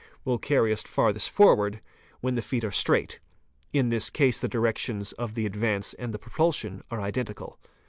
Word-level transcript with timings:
will 0.25 0.39
carry 0.39 0.73
us 0.73 0.81
farthest 0.81 1.29
forward, 1.29 1.79
when 2.21 2.33
the 2.33 2.41
feet 2.41 2.63
are 2.63 2.71
straight; 2.71 3.19
in 3.71 3.89
this 3.89 4.09
case 4.09 4.41
the 4.41 4.47
directions 4.47 5.11
of 5.11 5.35
the 5.35 5.45
advance 5.45 5.93
and 5.93 6.11
the 6.11 6.17
propulsion 6.17 6.81
are 6.89 6.99
identical. 7.01 7.59